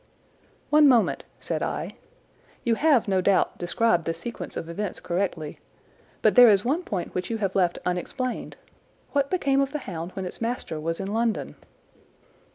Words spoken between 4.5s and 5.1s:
of events